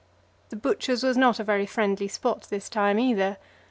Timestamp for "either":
2.97-3.37